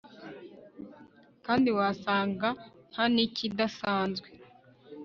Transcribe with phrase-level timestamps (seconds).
[1.45, 2.49] kandi wasanga
[2.91, 4.27] ntanikidasanzwe